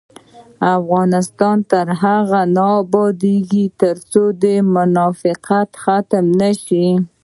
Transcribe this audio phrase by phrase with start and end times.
[0.77, 4.23] افغانستان تر هغو نه ابادیږي، ترڅو
[4.75, 6.87] منافقت ختم نشي.